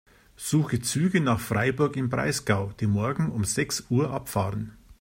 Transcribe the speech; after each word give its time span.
Suche 0.35 0.79
Züge 0.81 1.21
nach 1.21 1.39
Freiburg 1.39 1.95
im 1.95 2.09
Breisgau, 2.09 2.71
die 2.79 2.87
morgen 2.87 3.31
um 3.31 3.43
sechs 3.45 3.85
Uhr 3.91 4.09
abfahren. 4.09 4.75